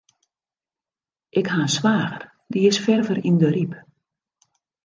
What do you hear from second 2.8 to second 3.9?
ferver yn de Ryp.